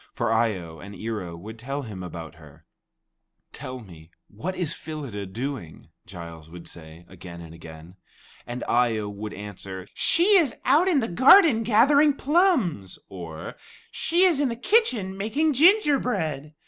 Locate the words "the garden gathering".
11.01-12.13